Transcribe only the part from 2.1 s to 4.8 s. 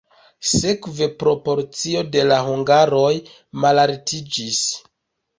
de la hungaroj malaltiĝis.